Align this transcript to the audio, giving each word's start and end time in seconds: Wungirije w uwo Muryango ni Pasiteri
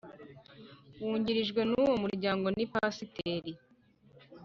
Wungirije 1.03 1.51
w 1.73 1.79
uwo 1.83 1.95
Muryango 2.03 2.45
ni 2.57 2.65
Pasiteri 2.71 3.51